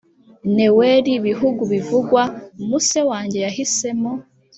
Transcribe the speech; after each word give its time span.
newer 0.55 0.97
bihugu 1.27 1.61
bivugwa 1.71 2.21
muse 2.67 2.99
wanjye 3.09 3.37
yahisemo, 3.45 4.11